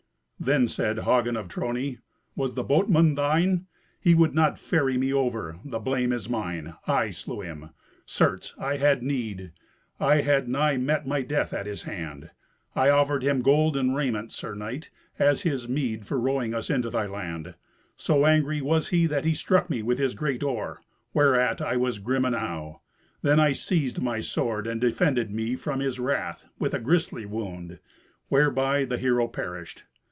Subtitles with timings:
[0.43, 1.99] Then said Hagen of Trony,
[2.35, 3.67] "Was the boatman thine?
[3.99, 5.59] He would not ferry me over.
[5.63, 6.73] The blame is mine.
[6.87, 7.69] I slew him.
[8.07, 9.51] Certes, I had need.
[9.99, 12.31] I had nigh met my death at his hand.
[12.75, 16.89] I offered him gold and raiment, Sir Knight, as his meed for rowing us into
[16.89, 17.53] thy land.
[17.95, 20.81] So angry was he that he struck me with his great oar,
[21.13, 22.81] whereat I was grim enow.
[23.21, 27.77] Then I seized my sword, and defended me from his wrath with a grisly wound,
[28.29, 29.83] whereby the hero perished.